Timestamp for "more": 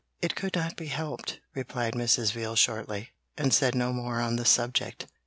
3.93-4.19